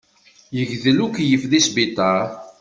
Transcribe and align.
Yegdel 0.57 0.97
ukeyyef 1.05 1.43
deg 1.51 1.63
sbiṭaṛ. 1.67 2.21